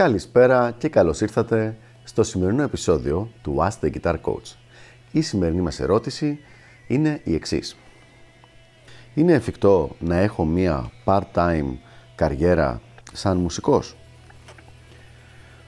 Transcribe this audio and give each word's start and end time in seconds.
Καλησπέρα 0.00 0.74
και 0.78 0.88
καλώς 0.88 1.20
ήρθατε 1.20 1.76
στο 2.04 2.22
σημερινό 2.22 2.62
επεισόδιο 2.62 3.30
του 3.42 3.56
Ask 3.58 3.84
the 3.84 3.90
Guitar 3.92 4.14
Coach. 4.14 4.56
Η 5.12 5.20
σημερινή 5.20 5.60
μας 5.60 5.80
ερώτηση 5.80 6.38
είναι 6.86 7.20
η 7.24 7.34
εξής. 7.34 7.76
Είναι 9.14 9.32
εφικτό 9.32 9.96
να 9.98 10.16
έχω 10.16 10.44
μία 10.44 10.90
part-time 11.04 11.76
καριέρα 12.14 12.80
σαν 13.12 13.36
μουσικός; 13.36 13.96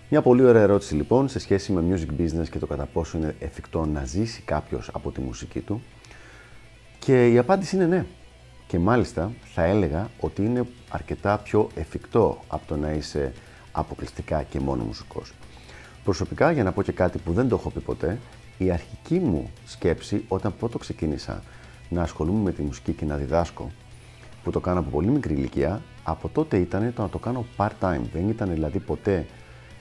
Μια 0.09 0.23
πολύ 0.23 0.45
ωραία 0.45 0.63
ερώτηση 0.63 0.95
λοιπόν 0.95 1.29
σε 1.29 1.39
σχέση 1.39 1.73
με 1.73 1.85
music 1.91 2.21
business 2.21 2.49
και 2.51 2.59
το 2.59 2.67
κατά 2.67 2.87
πόσο 2.87 3.19
είναι 3.19 3.35
εφικτό 3.39 3.87
να 3.87 4.05
ζήσει 4.05 4.43
κάποιος 4.43 4.91
από 4.93 5.11
τη 5.11 5.21
μουσική 5.21 5.61
του. 5.61 5.83
Και 6.99 7.33
η 7.33 7.39
απάντηση 7.39 7.77
είναι 7.77 7.87
ναι. 7.87 8.05
Και 8.67 8.79
μάλιστα 8.79 9.33
θα 9.55 9.65
έλεγα 9.65 10.09
ότι 10.21 10.45
είναι 10.45 10.67
αρκετά 10.91 11.39
πιο 11.39 11.69
εφικτό 11.75 12.41
από 12.49 12.67
το 12.67 12.77
να 12.77 12.93
είσαι 12.93 13.33
αποκλειστικά 13.73 14.43
και 14.43 14.61
μόνο 14.61 14.85
μουσικός. 14.85 15.33
Προσωπικά, 16.05 16.51
για 16.51 16.63
να 16.63 16.73
πω 16.73 16.83
και 16.83 16.93
κάτι 16.93 17.19
που 17.19 17.33
δεν 17.33 17.49
το 17.49 17.57
έχω 17.57 17.71
πει 17.71 17.81
ποτέ, 17.81 18.19
η 18.59 18.71
αρχική 18.71 19.19
μου 19.19 19.51
σκέψη 19.67 20.25
όταν 20.29 20.55
πρώτο 20.59 20.79
ξεκίνησα 20.79 21.43
να 21.89 22.03
ασχολούμαι 22.03 22.41
με 22.41 22.53
τη 22.53 22.63
μουσική 22.63 22.93
και 22.93 23.05
να 23.05 23.17
διδάσκω, 23.17 23.71
που 24.43 24.51
το 24.51 24.61
κάνω 24.61 24.81
από 24.81 24.91
πολύ 24.91 25.09
μικρή 25.09 25.35
ηλικία, 25.35 25.83
από 26.03 26.29
τότε 26.29 26.57
ήταν 26.57 26.93
το 26.95 27.03
να 27.03 27.09
το 27.09 27.19
κάνω 27.19 27.47
part-time. 27.57 28.01
Δεν 28.13 28.29
ήταν 28.29 28.51
δηλαδή 28.53 28.79
ποτέ 28.79 29.27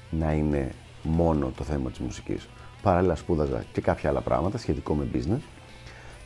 να 0.10 0.32
είναι 0.32 0.72
μόνο 1.04 1.52
το 1.56 1.64
θέμα 1.64 1.90
της 1.90 2.00
μουσικής. 2.00 2.48
Παράλληλα 2.82 3.16
σπούδαζα 3.16 3.64
και 3.74 3.82
κάποια 3.82 4.10
άλλα 4.10 4.22
πράγματα 4.22 4.58
σχετικό 4.58 4.94
με 4.94 5.08
business 5.14 5.42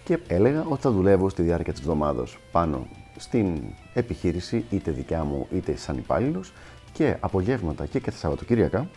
και 0.04 0.20
έλεγα 0.28 0.66
ότι 0.70 0.82
θα 0.82 0.92
δουλεύω 0.92 1.30
στη 1.30 1.42
διάρκεια 1.42 1.74
της 1.74 1.82
εβδομάδας 1.82 2.38
πάνω 2.52 2.88
στην 3.18 3.62
επιχείρηση, 3.94 4.66
είτε 4.70 4.92
δικιά 4.92 5.24
μου 5.24 5.48
είτε 5.52 5.76
σαν 5.76 5.98
υπάλληλος 5.98 6.54
και 6.96 7.16
απογεύματα 7.20 7.86
και, 7.86 8.00
και 8.00 8.12
τα 8.12 8.18
Σαββατοκύριακα, 8.18 8.90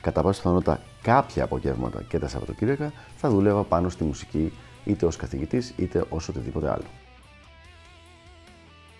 κατά 0.00 0.22
πάσα 0.22 0.40
πιθανότητα 0.40 0.80
κάποια 1.02 1.44
απογεύματα 1.44 2.02
και 2.02 2.18
τα 2.18 2.28
Σαββατοκύριακα, 2.28 2.92
θα 3.16 3.30
δουλεύα 3.30 3.62
πάνω 3.62 3.88
στη 3.88 4.04
μουσική 4.04 4.52
είτε 4.84 5.06
ως 5.06 5.16
καθηγητής 5.16 5.74
είτε 5.76 6.04
ως 6.08 6.28
οτιδήποτε 6.28 6.70
άλλο. 6.70 6.84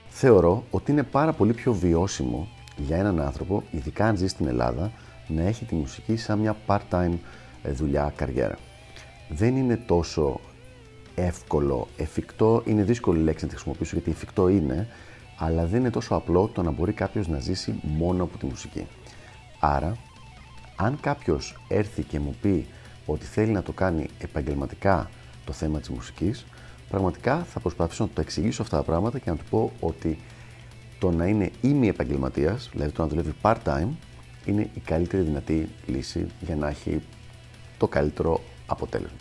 Θεωρώ 0.08 0.64
ότι 0.70 0.90
είναι 0.90 1.02
πάρα 1.02 1.32
πολύ 1.32 1.52
πιο 1.52 1.72
βιώσιμο 1.72 2.48
για 2.76 2.96
έναν 2.96 3.20
άνθρωπο, 3.20 3.62
ειδικά 3.70 4.06
αν 4.06 4.16
ζει 4.16 4.26
στην 4.26 4.46
Ελλάδα, 4.46 4.92
να 5.28 5.42
έχει 5.42 5.64
τη 5.64 5.74
μουσική 5.74 6.16
σαν 6.16 6.38
μια 6.38 6.56
part-time 6.66 7.14
ε, 7.62 7.70
δουλειά, 7.70 8.12
καριέρα. 8.16 8.58
Δεν 9.28 9.56
είναι 9.56 9.76
τόσο 9.76 10.40
εύκολο, 11.14 11.88
εφικτό, 11.96 12.62
είναι 12.64 12.82
δύσκολη 12.82 13.18
λέξη 13.18 13.44
να 13.44 13.50
τη 13.50 13.56
χρησιμοποιήσω 13.56 13.96
γιατί 13.96 14.10
εφικτό 14.10 14.48
είναι, 14.48 14.88
αλλά 15.38 15.66
δεν 15.66 15.80
είναι 15.80 15.90
τόσο 15.90 16.14
απλό 16.14 16.50
το 16.54 16.62
να 16.62 16.70
μπορεί 16.70 16.92
κάποιος 16.92 17.28
να 17.28 17.38
ζήσει 17.38 17.74
μόνο 17.82 18.22
από 18.22 18.38
τη 18.38 18.46
μουσική. 18.46 18.86
Άρα, 19.60 19.96
αν 20.76 20.98
κάποιος 21.00 21.56
έρθει 21.68 22.02
και 22.02 22.20
μου 22.20 22.36
πει 22.42 22.66
ότι 23.06 23.24
θέλει 23.24 23.50
να 23.50 23.62
το 23.62 23.72
κάνει 23.72 24.06
επαγγελματικά 24.18 25.10
το 25.44 25.52
θέμα 25.52 25.78
της 25.78 25.88
μουσικής, 25.88 26.46
πραγματικά 26.88 27.38
θα 27.38 27.60
προσπαθήσω 27.60 28.04
να 28.04 28.10
το 28.14 28.20
εξηγήσω 28.20 28.62
αυτά 28.62 28.76
τα 28.76 28.82
πράγματα 28.82 29.18
και 29.18 29.30
να 29.30 29.36
του 29.36 29.44
πω 29.50 29.72
ότι 29.80 30.18
το 30.98 31.10
να 31.10 31.26
είναι 31.26 31.50
ημι 31.60 31.88
επαγγελματία, 31.88 32.58
δηλαδή 32.72 32.92
το 32.92 33.02
να 33.02 33.08
δουλεύει 33.08 33.34
part-time, 33.42 33.88
είναι 34.44 34.70
η 34.74 34.80
καλύτερη 34.84 35.22
δυνατή 35.22 35.68
λύση 35.86 36.26
για 36.40 36.56
να 36.56 36.68
έχει 36.68 37.02
το 37.78 37.88
καλύτερο 37.88 38.40
αποτέλεσμα. 38.66 39.16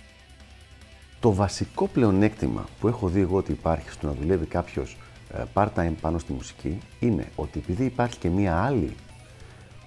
Το 1.20 1.34
βασικό 1.34 1.88
πλεονέκτημα 1.88 2.66
που 2.80 2.88
έχω 2.88 3.08
δει 3.08 3.20
εγώ 3.20 3.38
ότι 3.38 3.52
υπάρχει 3.52 3.90
στο 3.90 4.08
να 4.08 4.14
δουλεύει 4.14 4.46
κάποιος 4.46 4.94
ε, 4.94 5.05
part-time 5.54 5.94
πάνω 6.02 6.18
στη 6.18 6.34
μουσική 6.34 6.78
είναι 7.00 7.28
ότι 7.36 7.60
επειδή 7.60 7.86
υπάρχει 7.86 8.18
και 8.18 8.30
μία 8.30 8.56
άλλη 8.56 8.96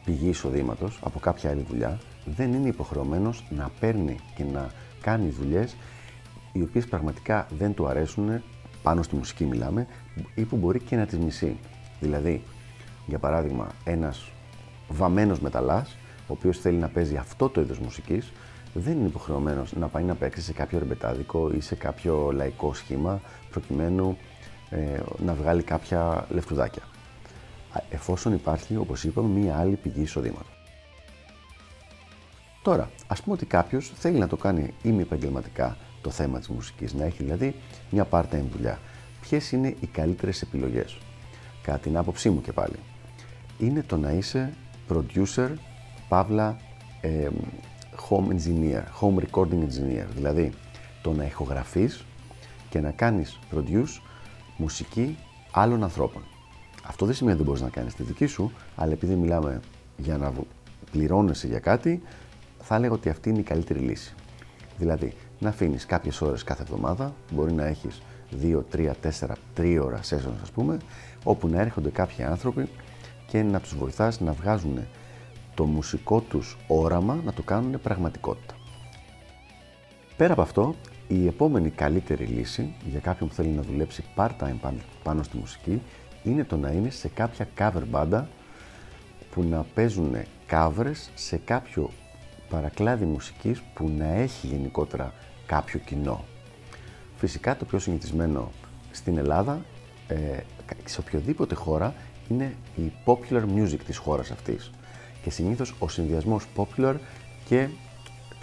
πηγή 0.05 0.29
εισοδήματος 0.29 1.01
από 1.03 1.19
κάποια 1.19 1.51
άλλη 1.51 1.65
δουλειά, 1.69 1.99
δεν 2.25 2.53
είναι 2.53 2.69
υποχρεωμένος 2.69 3.45
να 3.51 3.71
παίρνει 3.81 4.17
και 4.37 4.45
να 4.45 4.71
κάνει 5.01 5.29
δουλειές 5.29 5.77
οι 6.53 6.63
οποίες 6.63 6.87
πραγματικά 6.87 7.47
δεν 7.59 7.75
του 7.75 7.87
αρέσουν, 7.87 8.43
πάνω 8.83 9.03
στη 9.03 9.17
μουσική 9.17 9.45
μιλάμε, 9.45 9.87
ή 10.35 10.43
που 10.43 10.57
μπορεί 10.57 10.81
και 10.81 10.97
να 10.97 11.07
τις 11.07 11.19
μισεί. 11.19 11.57
Δηλαδή, 12.01 12.43
για 13.07 13.19
παράδειγμα, 13.19 13.69
ένας 13.85 14.31
βαμμένος 14.89 15.41
μεταλλάς, 15.41 15.97
ο 16.21 16.33
οποίος 16.33 16.59
θέλει 16.59 16.77
να 16.77 16.89
παίζει 16.89 17.17
αυτό 17.17 17.49
το 17.49 17.61
είδος 17.61 17.79
μουσικής, 17.79 18.33
δεν 18.75 18.93
είναι 18.99 19.07
υποχρεωμένος 19.07 19.73
να 19.73 19.87
πάει 19.87 20.03
να 20.03 20.15
παίξει 20.15 20.43
σε 20.43 20.53
κάποιο 20.53 20.79
ρεμπετάδικο 20.79 21.51
ή 21.57 21.61
σε 21.61 21.75
κάποιο 21.75 22.31
λαϊκό 22.33 22.75
σχήμα, 22.75 23.21
προκειμένου 23.51 24.17
ε, 24.71 25.01
να 25.19 25.35
βγάλει 25.35 25.63
κάποια 25.63 26.27
λεφτουδάκια. 26.29 26.83
Εφόσον 27.91 28.33
υπάρχει, 28.33 28.77
όπως 28.77 29.05
είπαμε, 29.05 29.29
μία 29.29 29.59
άλλη 29.59 29.77
πηγή 29.77 30.01
εισοδήματος. 30.01 30.59
Τώρα, 32.63 32.91
ας 33.07 33.23
πούμε 33.23 33.35
ότι 33.35 33.47
κάποιος 33.47 33.93
θέλει 33.95 34.19
να 34.19 34.27
το 34.27 34.37
κάνει 34.37 34.75
ημι 34.83 35.03
επαγγελματικά 35.03 35.77
το 36.01 36.11
θέμα 36.11 36.39
της 36.39 36.49
μουσικής, 36.49 36.95
να 36.95 37.05
έχει 37.05 37.23
δηλαδή 37.23 37.55
μια 37.91 38.07
part-time 38.11 38.45
δουλειά. 38.53 38.79
Ποιες 39.21 39.53
είναι 39.53 39.75
οι 39.81 39.87
καλύτερες 39.87 40.43
επιλογές, 40.43 40.99
κατά 41.63 41.79
την 41.79 41.97
άποψή 41.97 42.31
μου 42.31 42.41
και 42.41 42.53
πάλι. 42.53 42.77
Είναι 43.59 43.83
το 43.83 43.97
να 43.97 44.11
είσαι 44.11 44.53
producer, 44.89 45.49
παύλα, 46.09 46.57
ε, 47.01 47.29
home 48.09 48.29
engineer, 48.29 48.83
home 49.01 49.19
recording 49.19 49.63
engineer, 49.63 50.07
δηλαδή 50.15 50.53
το 51.03 51.13
να 51.13 51.25
ηχογραφείς 51.25 52.05
και 52.69 52.81
να 52.81 52.91
κάνεις 52.91 53.39
produce 53.55 54.01
μουσική 54.59 55.19
άλλων 55.51 55.83
ανθρώπων. 55.83 56.23
Αυτό 56.87 57.07
δεν 57.07 57.15
σημαίνει 57.15 57.37
ότι 57.37 57.45
δεν 57.45 57.53
μπορείς 57.53 57.73
να 57.73 57.77
κάνεις 57.81 57.95
τη 57.95 58.03
δική 58.03 58.27
σου, 58.27 58.53
αλλά 58.77 58.93
επειδή 58.93 59.15
μιλάμε 59.15 59.61
για 59.97 60.17
να 60.17 60.33
πληρώνεσαι 60.91 61.47
για 61.47 61.59
κάτι, 61.59 62.03
θα 62.59 62.75
έλεγα 62.75 62.93
ότι 62.93 63.09
αυτή 63.09 63.29
είναι 63.29 63.39
η 63.39 63.43
καλύτερη 63.43 63.79
λύση. 63.79 64.15
Δηλαδή, 64.79 65.13
να 65.39 65.49
αφήνεις 65.49 65.87
κάποιες 65.87 66.21
ώρες 66.21 66.45
κάθε 66.45 66.63
εβδομάδα, 66.63 67.15
μπορεί 67.33 67.53
να 67.53 67.65
έχεις 67.65 68.03
2, 68.43 68.65
3, 68.71 68.95
4, 69.03 69.37
3 69.57 69.81
ώρα 69.83 70.01
sessions, 70.01 70.39
ας 70.43 70.51
πούμε, 70.51 70.79
όπου 71.25 71.49
να 71.49 71.61
έρχονται 71.61 71.91
κάποιοι 71.91 72.25
άνθρωποι 72.25 72.69
και 73.27 73.43
να 73.43 73.61
τους 73.61 73.77
βοηθάς 73.77 74.21
να 74.21 74.33
βγάζουν 74.33 74.79
το 75.55 75.65
μουσικό 75.65 76.21
τους 76.21 76.57
όραμα 76.67 77.21
να 77.25 77.33
το 77.33 77.43
κάνουν 77.43 77.81
πραγματικότητα. 77.81 78.55
Πέρα 80.17 80.33
από 80.33 80.43
αυτό, 80.43 80.75
η 81.09 81.27
επόμενη 81.27 81.71
καλύτερη 81.71 82.25
λύση 82.25 82.75
για 82.91 83.01
κάποιον 83.01 83.29
που 83.29 83.35
θέλει 83.35 83.49
να 83.49 83.63
δουλέψει 83.63 84.05
part-time 84.17 84.73
πάνω 85.03 85.23
στη 85.23 85.37
μουσική 85.37 85.83
είναι 86.25 86.45
το 86.45 86.57
να 86.57 86.71
είναι 86.71 86.91
σε 86.91 87.09
κάποια 87.09 87.49
cover 87.59 87.83
μπάντα 87.89 88.29
που 89.31 89.43
να 89.43 89.67
παίζουν 89.75 90.17
covers 90.51 91.09
σε 91.15 91.37
κάποιο 91.37 91.91
παρακλάδι 92.51 93.05
μουσικής 93.05 93.63
που 93.75 93.93
να 93.97 94.07
έχει 94.07 94.47
γενικότερα 94.47 95.13
κάποιο 95.47 95.79
κοινό. 95.79 96.25
Φυσικά 97.17 97.57
το 97.57 97.65
πιο 97.65 97.79
συνηθισμένο 97.79 98.53
στην 98.91 99.19
Ελλάδα, 99.19 99.61
ε, 100.09 100.15
σε 100.85 101.01
οποιοδήποτε 101.01 101.55
χώρα, 101.55 101.95
είναι 102.29 102.55
η 102.77 102.93
popular 103.05 103.43
music 103.57 103.79
της 103.87 103.97
χώρας 103.97 104.31
αυτής. 104.31 104.71
Και 105.23 105.31
συνήθως 105.31 105.75
ο 105.79 105.89
συνδυασμός 105.89 106.47
popular 106.57 106.95
και 107.45 107.69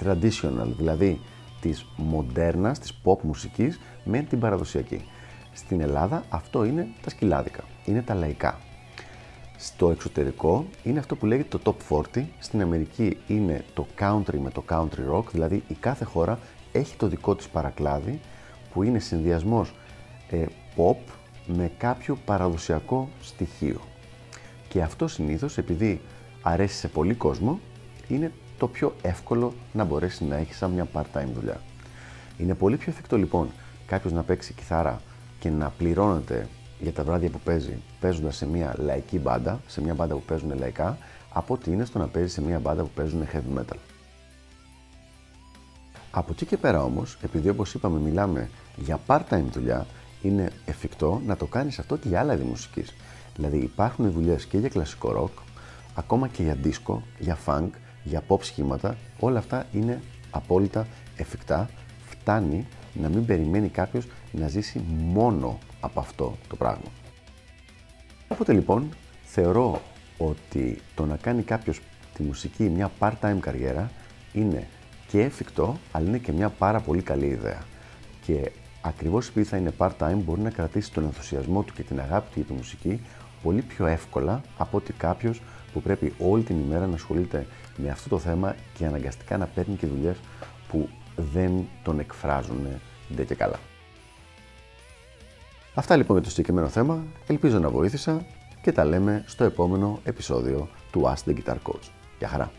traditional, 0.03 0.67
δηλαδή 0.77 1.19
της 1.65 1.85
μοντέρνας, 1.95 2.79
της 2.79 2.93
pop 3.03 3.21
μουσικής 3.21 3.79
με 4.03 4.21
την 4.21 4.39
παραδοσιακή. 4.39 5.05
Στην 5.53 5.81
Ελλάδα 5.81 6.23
αυτό 6.29 6.63
είναι 6.63 6.87
τα 7.01 7.09
σκυλάδικα, 7.09 7.63
είναι 7.85 8.01
τα 8.01 8.13
λαϊκά. 8.13 8.59
Στο 9.57 9.89
εξωτερικό 9.91 10.65
είναι 10.83 10.99
αυτό 10.99 11.15
που 11.15 11.25
λέγεται 11.25 11.57
το 11.57 11.75
Top 11.89 11.97
40. 12.15 12.23
Στην 12.39 12.61
Αμερική 12.61 13.17
είναι 13.27 13.63
το 13.73 13.87
country 13.99 14.37
με 14.43 14.49
το 14.49 14.63
country 14.69 15.13
rock, 15.13 15.23
δηλαδή 15.31 15.63
η 15.67 15.73
κάθε 15.73 16.05
χώρα 16.05 16.39
έχει 16.71 16.95
το 16.95 17.07
δικό 17.07 17.35
της 17.35 17.47
παρακλάδι 17.47 18.19
που 18.73 18.83
είναι 18.83 18.99
συνδυασμός 18.99 19.73
ε, 20.29 20.45
pop 20.75 20.97
με 21.45 21.71
κάποιο 21.77 22.17
παραδοσιακό 22.25 23.09
στοιχείο. 23.21 23.81
Και 24.67 24.81
αυτό 24.81 25.07
συνήθως 25.07 25.57
επειδή 25.57 26.01
αρέσει 26.41 26.77
σε 26.77 26.87
πολύ 26.87 27.13
κόσμο 27.13 27.59
είναι 28.07 28.31
το 28.57 28.67
πιο 28.67 28.95
εύκολο 29.01 29.53
να 29.73 29.83
μπορέσεις 29.83 30.21
να 30.21 30.35
έχεις 30.35 30.57
σαν 30.57 30.71
μια 30.71 30.87
part-time 30.93 31.27
δουλειά. 31.35 31.61
Είναι 32.37 32.53
πολύ 32.53 32.77
πιο 32.77 32.91
εφικτό 32.91 33.17
λοιπόν 33.17 33.49
κάποιος 33.85 34.13
να 34.13 34.23
παίξει 34.23 34.53
κιθάρα 34.53 35.01
και 35.39 35.49
να 35.49 35.69
πληρώνεται 35.69 36.47
για 36.79 36.93
τα 36.93 37.03
βράδια 37.03 37.29
που 37.29 37.39
παίζει 37.39 37.77
παίζοντας 37.99 38.35
σε 38.35 38.47
μια 38.47 38.75
λαϊκή 38.77 39.19
μπάντα, 39.19 39.59
σε 39.67 39.81
μια 39.81 39.93
μπάντα 39.93 40.13
που 40.13 40.21
παίζουν 40.21 40.57
λαϊκά, 40.57 40.97
από 41.33 41.53
ότι 41.53 41.71
είναι 41.71 41.85
στο 41.85 41.99
να 41.99 42.07
παίζει 42.07 42.29
σε 42.29 42.41
μια 42.41 42.59
μπάντα 42.59 42.81
που 42.81 42.89
παίζουν 42.95 43.27
heavy 43.33 43.59
metal. 43.59 43.77
Από 46.11 46.31
εκεί 46.31 46.45
και 46.45 46.57
πέρα 46.57 46.83
όμως, 46.83 47.17
επειδή 47.21 47.49
όπως 47.49 47.73
είπαμε 47.73 47.99
μιλάμε 47.99 48.49
για 48.75 48.99
part-time 49.07 49.43
δουλειά, 49.51 49.85
είναι 50.21 50.51
εφικτό 50.65 51.21
να 51.25 51.37
το 51.37 51.45
κάνεις 51.45 51.79
αυτό 51.79 51.97
και 51.97 52.07
για 52.07 52.19
άλλα 52.19 52.33
είδη 52.33 52.43
μουσικής. 52.43 52.93
Δηλαδή 53.35 53.57
υπάρχουν 53.57 54.11
δουλειές 54.11 54.45
και 54.45 54.57
για 54.57 54.69
κλασικό 54.69 55.13
rock, 55.23 55.41
ακόμα 55.95 56.27
και 56.27 56.43
για 56.43 56.57
disco, 56.63 56.97
για 57.19 57.37
funk, 57.45 57.69
για 58.05 58.23
pop 58.27 58.43
σχήματα. 58.43 58.97
Όλα 59.19 59.39
αυτά 59.39 59.65
είναι 59.71 60.01
απόλυτα 60.31 60.87
εφικτά. 61.15 61.69
Φτάνει 62.09 62.65
να 62.93 63.09
μην 63.09 63.25
περιμένει 63.25 63.69
κάποιος 63.69 64.07
να 64.31 64.47
ζήσει 64.47 64.81
μόνο 65.13 65.57
από 65.79 65.99
αυτό 65.99 66.37
το 66.47 66.55
πράγμα. 66.55 66.89
Οπότε 68.27 68.53
λοιπόν 68.53 68.89
θεωρώ 69.23 69.81
ότι 70.17 70.81
το 70.95 71.05
να 71.05 71.15
κάνει 71.15 71.43
κάποιος 71.43 71.81
τη 72.13 72.23
μουσική 72.23 72.63
μια 72.63 72.91
part-time 72.99 73.37
καριέρα 73.39 73.91
είναι 74.33 74.67
και 75.07 75.21
εφικτό, 75.21 75.77
αλλά 75.91 76.07
είναι 76.07 76.17
και 76.17 76.31
μια 76.31 76.49
πάρα 76.49 76.79
πολύ 76.79 77.01
καλή 77.01 77.25
ιδέα. 77.25 77.63
Και 78.25 78.51
ακριβώς 78.81 79.27
επειδή 79.27 79.45
θα 79.45 79.57
είναι 79.57 79.73
part-time, 79.77 80.17
μπορεί 80.25 80.41
να 80.41 80.49
κρατήσει 80.49 80.91
τον 80.91 81.03
ενθουσιασμό 81.03 81.63
του 81.63 81.73
και 81.73 81.83
την 81.83 81.99
αγάπη 81.99 82.27
του 82.27 82.33
για 82.35 82.43
τη 82.43 82.53
μουσική 82.53 83.01
πολύ 83.43 83.61
πιο 83.61 83.85
εύκολα 83.85 84.41
από 84.57 84.77
ότι 84.77 84.93
κάποιος 84.93 85.41
που 85.75 85.81
πρέπει 85.81 86.13
όλη 86.19 86.43
την 86.43 86.59
ημέρα 86.59 86.87
να 86.87 86.93
ασχολείται 86.93 87.45
με 87.75 87.89
αυτό 87.89 88.09
το 88.09 88.19
θέμα 88.19 88.55
και 88.73 88.85
αναγκαστικά 88.85 89.37
να 89.37 89.45
παίρνει 89.45 89.75
και 89.75 89.87
δουλειές 89.87 90.15
που 90.67 90.89
δεν 91.33 91.51
τον 91.83 91.99
εκφράζουν 91.99 92.67
ντε 93.15 93.23
και 93.23 93.35
καλά. 93.35 93.59
Αυτά 95.73 95.95
λοιπόν 95.95 96.15
για 96.15 96.25
το 96.25 96.31
συγκεκριμένο 96.31 96.67
θέμα. 96.67 97.03
Ελπίζω 97.27 97.59
να 97.59 97.69
βοήθησα 97.69 98.25
και 98.61 98.71
τα 98.71 98.85
λέμε 98.85 99.23
στο 99.27 99.43
επόμενο 99.43 99.99
επεισόδιο 100.03 100.69
του 100.91 101.01
Ask 101.05 101.29
the 101.29 101.35
Guitar 101.35 101.57
Coach. 101.63 101.89
Γεια 102.17 102.27
χαρά! 102.27 102.51